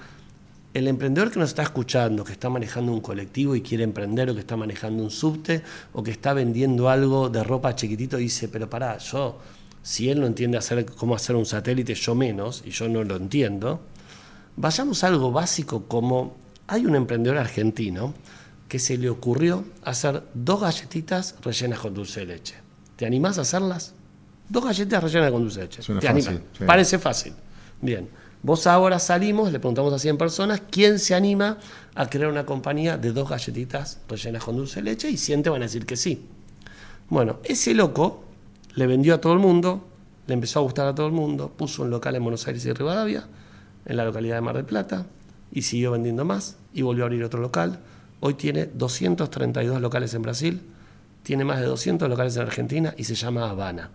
el 0.74 0.88
emprendedor 0.88 1.32
que 1.32 1.40
nos 1.40 1.50
está 1.50 1.64
escuchando, 1.64 2.24
que 2.24 2.34
está 2.34 2.50
manejando 2.50 2.92
un 2.92 3.02
colectivo 3.02 3.56
y 3.56 3.62
quiere 3.62 3.84
emprender, 3.84 4.30
o 4.30 4.34
que 4.34 4.42
está 4.42 4.56
manejando 4.56 5.04
un 5.04 5.10
subte, 5.10 5.64
o 5.94 6.04
que 6.04 6.12
está 6.12 6.34
vendiendo 6.34 6.90
algo 6.90 7.30
de 7.30 7.44
ropa 7.44 7.76
chiquitito, 7.76 8.18
dice, 8.18 8.48
pero 8.48 8.70
pará, 8.70 8.98
yo, 8.98 9.40
si 9.82 10.10
él 10.10 10.20
no 10.20 10.28
entiende 10.28 10.58
hacer, 10.58 10.86
cómo 10.86 11.16
hacer 11.16 11.36
un 11.36 11.46
satélite, 11.46 11.96
yo 11.96 12.14
menos, 12.16 12.64
y 12.66 12.72
yo 12.72 12.90
no 12.90 13.04
lo 13.04 13.16
entiendo, 13.16 13.82
vayamos 14.56 15.04
a 15.04 15.08
algo 15.08 15.32
básico 15.32 15.86
como 15.88 16.36
hay 16.68 16.86
un 16.86 16.96
emprendedor 16.96 17.38
argentino 17.38 18.14
que 18.68 18.80
se 18.80 18.98
le 18.98 19.10
ocurrió 19.10 19.64
hacer 19.84 20.24
dos 20.34 20.62
galletitas 20.62 21.36
rellenas 21.42 21.80
con 21.80 21.94
dulce 21.94 22.22
de 22.22 22.26
leche. 22.26 22.56
¿Te 22.98 23.06
animás 23.06 23.38
a 23.38 23.42
hacerlas? 23.42 23.94
Dos 24.50 24.66
galletitas 24.66 25.04
rellenas 25.04 25.32
con 25.32 25.42
dulce 25.42 25.62
de 25.62 25.66
leche. 25.68 25.82
¿Te 25.82 26.02
fácil, 26.02 26.42
Parece 26.66 27.00
fácil. 27.00 27.34
Bien. 27.82 28.10
Vos 28.44 28.67
ahora 28.67 29.00
salimos, 29.00 29.51
le 29.51 29.60
preguntamos 29.60 29.94
a 29.94 30.00
100 30.00 30.17
personas, 30.17 30.62
¿quién 30.70 31.00
se 31.00 31.15
anima 31.15 31.58
a 31.96 32.10
crear 32.10 32.29
una 32.29 32.46
compañía 32.46 32.98
de 32.98 33.12
dos 33.12 33.29
galletitas 33.29 34.00
rellenas 34.08 34.44
con 34.44 34.56
dulce 34.56 34.82
de 34.82 34.84
leche? 34.84 35.10
Y 35.10 35.17
100 35.17 35.44
te 35.44 35.50
van 35.50 35.62
a 35.62 35.65
decir 35.65 35.86
que 35.86 35.98
sí. 35.98 36.25
Bueno, 37.10 37.39
ese 37.44 37.74
loco 37.74 38.24
le 38.75 38.86
vendió 38.86 39.15
a 39.15 39.22
todo 39.22 39.34
el 39.34 39.39
mundo, 39.39 39.88
le 40.27 40.34
empezó 40.34 40.60
a 40.60 40.62
gustar 40.62 40.88
a 40.88 40.94
todo 40.94 41.08
el 41.08 41.13
mundo, 41.13 41.51
puso 41.56 41.82
un 41.82 41.89
local 41.89 42.15
en 42.15 42.24
Buenos 42.24 42.46
Aires 42.48 42.63
y 42.65 42.74
Rivadavia, 42.74 43.27
en 43.86 43.98
la 43.98 44.06
localidad 44.06 44.36
de 44.36 44.41
Mar 44.41 44.56
del 44.56 44.65
Plata, 44.65 45.06
y 45.51 45.63
siguió 45.63 45.91
vendiendo 45.91 46.24
más, 46.25 46.58
y 46.74 46.84
volvió 46.84 47.06
a 47.06 47.08
abrir 47.08 47.24
otro 47.24 47.41
local. 47.41 47.79
Hoy 48.20 48.36
tiene 48.36 48.65
232 48.65 49.82
locales 49.82 50.13
en 50.13 50.22
Brasil, 50.22 50.62
tiene 51.24 51.44
más 51.44 51.60
de 51.60 51.65
200 51.65 52.08
locales 52.08 52.36
en 52.36 52.44
Argentina 52.44 52.94
y 52.98 53.06
se 53.06 53.15
llama 53.15 53.50
Habana. 53.50 53.89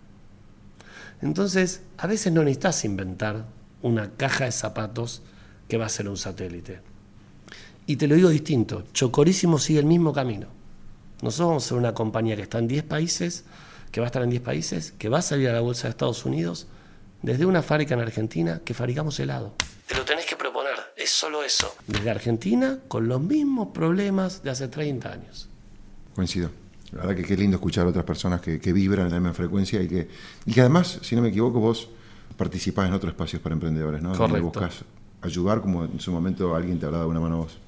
Entonces, 1.20 1.82
a 1.98 2.06
veces 2.06 2.32
no 2.32 2.42
necesitas 2.42 2.84
inventar 2.84 3.44
una 3.82 4.12
caja 4.16 4.44
de 4.44 4.52
zapatos 4.52 5.22
que 5.68 5.76
va 5.76 5.86
a 5.86 5.90
ser 5.90 6.08
un 6.08 6.16
satélite. 6.16 6.80
Y 7.86 7.96
te 7.96 8.06
lo 8.06 8.14
digo 8.14 8.28
distinto, 8.28 8.84
Chocorísimo 8.92 9.58
sigue 9.58 9.80
el 9.80 9.86
mismo 9.86 10.12
camino. 10.12 10.46
Nosotros 11.20 11.48
vamos 11.48 11.64
a 11.64 11.68
ser 11.68 11.78
una 11.78 11.94
compañía 11.94 12.36
que 12.36 12.42
está 12.42 12.58
en 12.58 12.68
10 12.68 12.84
países, 12.84 13.44
que 13.90 14.00
va 14.00 14.06
a 14.06 14.08
estar 14.08 14.22
en 14.22 14.30
10 14.30 14.42
países, 14.42 14.92
que 14.98 15.08
va 15.08 15.18
a 15.18 15.22
salir 15.22 15.48
a 15.48 15.52
la 15.52 15.60
bolsa 15.60 15.84
de 15.84 15.90
Estados 15.90 16.24
Unidos, 16.24 16.66
desde 17.22 17.46
una 17.46 17.62
fábrica 17.62 17.94
en 17.94 18.00
Argentina 18.00 18.60
que 18.64 18.74
fabricamos 18.74 19.18
helado. 19.20 19.54
Te 19.86 19.96
lo 19.96 20.04
tenés 20.04 20.26
que 20.26 20.36
proponer, 20.36 20.74
es 20.96 21.10
solo 21.10 21.42
eso. 21.42 21.74
Desde 21.86 22.10
Argentina, 22.10 22.78
con 22.88 23.08
los 23.08 23.20
mismos 23.20 23.68
problemas 23.68 24.42
de 24.42 24.50
hace 24.50 24.68
30 24.68 25.12
años. 25.12 25.48
Coincido. 26.14 26.50
La 26.92 27.02
verdad 27.02 27.16
que 27.16 27.22
qué 27.22 27.36
lindo 27.36 27.56
escuchar 27.56 27.86
a 27.86 27.90
otras 27.90 28.04
personas 28.04 28.40
que, 28.40 28.58
vibran 28.72 29.06
en 29.06 29.12
la 29.12 29.20
misma 29.20 29.34
frecuencia 29.34 29.80
y 29.80 29.88
que, 29.88 30.08
y 30.44 30.52
que 30.52 30.60
además, 30.60 30.98
si 31.02 31.16
no 31.16 31.22
me 31.22 31.28
equivoco, 31.28 31.58
vos 31.58 31.88
participás 32.36 32.88
en 32.88 32.94
otros 32.94 33.12
espacios 33.12 33.42
para 33.42 33.54
emprendedores, 33.54 34.02
¿no? 34.02 34.14
Correcto. 34.14 34.42
buscas 34.42 34.84
ayudar 35.22 35.60
como 35.60 35.84
en 35.84 36.00
su 36.00 36.10
momento 36.10 36.54
alguien 36.54 36.78
te 36.78 36.86
habrá 36.86 36.98
dado 36.98 37.10
una 37.10 37.20
mano 37.20 37.36
a 37.36 37.38
vos. 37.38 37.58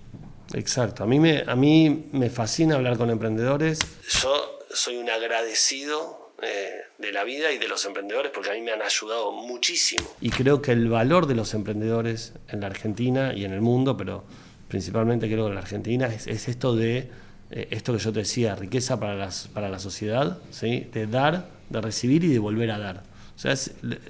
Exacto. 0.52 1.04
A 1.04 1.06
mí 1.06 1.18
me, 1.20 1.44
a 1.46 1.56
mí 1.56 2.08
me 2.12 2.30
fascina 2.30 2.74
hablar 2.74 2.98
con 2.98 3.10
emprendedores. 3.10 3.78
Yo 4.22 4.58
soy 4.72 4.96
un 4.96 5.08
agradecido 5.08 6.32
eh, 6.42 6.82
de 6.98 7.12
la 7.12 7.24
vida 7.24 7.52
y 7.52 7.58
de 7.58 7.68
los 7.68 7.84
emprendedores 7.84 8.30
porque 8.32 8.50
a 8.50 8.54
mí 8.54 8.60
me 8.60 8.72
han 8.72 8.82
ayudado 8.82 9.32
muchísimo. 9.32 10.04
Y 10.20 10.30
creo 10.30 10.60
que 10.60 10.72
el 10.72 10.88
valor 10.88 11.26
de 11.26 11.34
los 11.34 11.54
emprendedores 11.54 12.34
en 12.48 12.60
la 12.60 12.66
Argentina 12.66 13.32
y 13.34 13.44
en 13.44 13.52
el 13.52 13.60
mundo, 13.60 13.96
pero 13.96 14.24
principalmente 14.68 15.26
creo 15.26 15.44
que 15.44 15.48
en 15.48 15.54
la 15.54 15.60
Argentina, 15.60 16.06
es, 16.06 16.26
esto 16.26 16.74
de, 16.74 17.08
eh, 17.50 17.68
esto 17.70 17.92
que 17.92 17.98
yo 17.98 18.12
te 18.12 18.20
decía, 18.20 18.54
riqueza 18.54 18.98
para, 18.98 19.14
las, 19.14 19.48
para 19.48 19.68
la 19.68 19.78
sociedad, 19.78 20.38
¿sí? 20.50 20.88
de 20.92 21.06
dar, 21.06 21.48
de 21.70 21.80
recibir 21.80 22.24
y 22.24 22.28
de 22.28 22.38
volver 22.38 22.70
a 22.70 22.78
dar. 22.78 23.13
O 23.34 23.38
sea, 23.38 23.54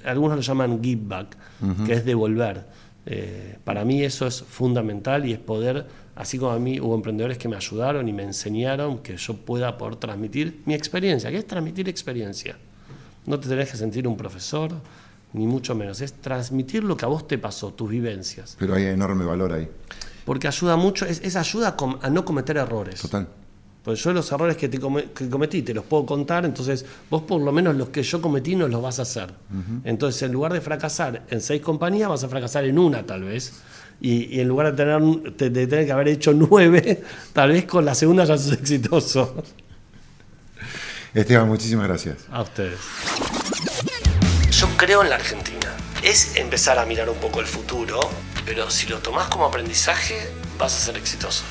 algunos 0.05 0.37
lo 0.37 0.41
llaman 0.41 0.83
give 0.83 1.01
back, 1.05 1.35
que 1.85 1.93
es 1.93 2.05
devolver. 2.05 2.65
Eh, 3.07 3.57
para 3.63 3.85
mí 3.85 4.03
eso 4.03 4.25
es 4.25 4.41
fundamental 4.41 5.25
y 5.25 5.33
es 5.33 5.39
poder, 5.39 5.85
así 6.15 6.39
como 6.39 6.51
a 6.51 6.59
mí 6.59 6.79
hubo 6.79 6.95
emprendedores 6.95 7.37
que 7.37 7.47
me 7.47 7.55
ayudaron 7.55 8.07
y 8.07 8.13
me 8.13 8.23
enseñaron 8.23 8.99
que 8.99 9.17
yo 9.17 9.35
pueda 9.35 9.77
poder 9.77 9.97
transmitir 9.97 10.61
mi 10.65 10.73
experiencia, 10.73 11.29
que 11.29 11.37
es 11.37 11.47
transmitir 11.47 11.87
experiencia. 11.87 12.57
No 13.25 13.39
te 13.39 13.47
tenés 13.47 13.71
que 13.71 13.77
sentir 13.77 14.07
un 14.07 14.17
profesor, 14.17 14.71
ni 15.33 15.45
mucho 15.45 15.75
menos, 15.75 16.01
es 16.01 16.13
transmitir 16.13 16.83
lo 16.83 16.95
que 16.97 17.05
a 17.05 17.07
vos 17.07 17.27
te 17.27 17.37
pasó, 17.37 17.73
tus 17.73 17.89
vivencias. 17.89 18.55
Pero 18.57 18.75
hay 18.75 18.85
enorme 18.85 19.25
valor 19.25 19.53
ahí. 19.53 19.67
Porque 20.23 20.47
ayuda 20.47 20.75
mucho, 20.75 21.05
es, 21.05 21.35
ayuda 21.35 21.75
a 22.01 22.09
no 22.09 22.25
cometer 22.25 22.57
errores. 22.57 23.01
Total. 23.01 23.27
Pues 23.85 24.03
yo 24.03 24.11
los 24.13 24.31
errores 24.31 24.57
que, 24.57 24.67
te 24.67 24.79
cometí 24.79 25.61
te 25.61 25.71
los 25.71 25.85
puedo 25.85 26.07
contar, 26.07 26.43
entonces 26.43 26.83
vos 27.07 27.21
por 27.21 27.39
lo 27.39 27.51
menos 27.51 27.75
los 27.75 27.89
que 27.89 28.01
yo 28.01 28.19
cometí 28.19 28.55
no 28.55 28.67
los 28.67 28.81
vas 28.81 28.97
a 28.97 29.03
hacer. 29.03 29.31
Entonces 29.83 30.23
en 30.23 30.31
lugar 30.31 30.53
de 30.53 30.59
fracasar 30.59 31.23
en 31.29 31.39
seis 31.39 31.61
compañías, 31.61 32.09
vas 32.09 32.23
a 32.23 32.27
fracasar 32.27 32.65
en 32.65 32.79
una 32.79 33.05
tal 33.05 33.23
vez. 33.23 33.53
Y, 34.01 34.39
en 34.39 34.47
lugar 34.47 34.75
de 34.75 34.83
tener, 34.83 35.01
de 35.33 35.67
tener 35.67 35.85
que 35.85 35.91
haber 35.91 36.07
hecho 36.07 36.33
nueve, 36.33 37.03
tal 37.33 37.51
vez 37.51 37.65
con 37.65 37.85
la 37.85 37.93
segunda 37.93 38.25
ya 38.25 38.39
sos 38.39 38.53
exitoso. 38.53 39.43
Esteban, 41.13 41.47
muchísimas 41.47 41.87
gracias. 41.87 42.17
A 42.31 42.41
ustedes. 42.41 42.79
Yo 44.49 44.67
creo 44.77 45.03
en 45.03 45.09
la 45.09 45.15
Argentina. 45.15 45.71
Es 46.01 46.35
empezar 46.37 46.79
a 46.79 46.87
mirar 46.87 47.07
un 47.07 47.17
poco 47.17 47.39
el 47.39 47.45
futuro, 47.45 47.99
pero 48.45 48.71
si 48.71 48.87
lo 48.87 48.97
tomás 48.97 49.27
como 49.29 49.45
aprendizaje, 49.45 50.15
vas 50.57 50.75
a 50.75 50.79
ser 50.79 50.97
exitoso. 50.97 51.43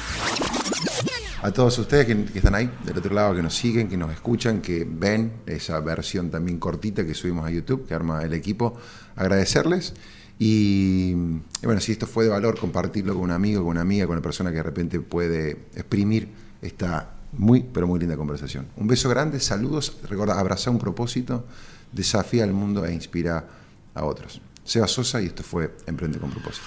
A 1.44 1.52
todos 1.52 1.78
ustedes 1.78 2.06
que, 2.06 2.38
están 2.38 2.54
ahí 2.54 2.70
del 2.86 2.96
otro 2.96 3.12
lado, 3.12 3.34
que 3.34 3.42
nos 3.42 3.54
siguen, 3.54 3.86
que 3.86 3.98
nos 3.98 4.10
escuchan, 4.10 4.62
que 4.62 4.88
ven 4.88 5.30
esa 5.44 5.78
versión 5.80 6.30
también 6.30 6.58
cortita 6.58 7.04
que 7.04 7.12
subimos 7.12 7.46
a 7.46 7.50
YouTube, 7.50 7.86
que 7.86 7.92
arma 7.92 8.22
el 8.22 8.32
equipo, 8.32 8.78
agradecerles. 9.14 9.92
Y, 10.38 11.12
bueno, 11.62 11.82
si 11.82 11.92
esto 11.92 12.06
fue 12.06 12.24
de 12.24 12.30
valor, 12.30 12.58
compartirlo 12.58 13.12
con 13.12 13.24
un 13.24 13.30
amigo, 13.30 13.60
con 13.60 13.72
una 13.72 13.82
amiga, 13.82 14.06
con 14.06 14.14
una 14.14 14.22
persona 14.22 14.48
que 14.52 14.56
de 14.56 14.62
repente 14.62 15.00
puede 15.00 15.66
exprimir 15.74 16.30
esta 16.62 17.10
muy, 17.32 17.62
pero 17.62 17.86
muy 17.86 18.00
linda 18.00 18.16
conversación. 18.16 18.66
Un 18.76 18.86
beso 18.86 19.10
grande, 19.10 19.38
saludos, 19.38 19.98
recuerda, 20.08 20.40
abraza 20.40 20.70
un 20.70 20.78
propósito, 20.78 21.44
desafía 21.92 22.44
al 22.44 22.54
mundo 22.54 22.86
e 22.86 22.94
inspira 22.94 23.46
a 23.92 24.04
otros. 24.06 24.40
Seba 24.64 24.88
Sosa 24.88 25.20
y 25.20 25.26
esto 25.26 25.42
fue 25.42 25.76
Emprende 25.86 26.18
con 26.18 26.30
propósito. 26.30 26.64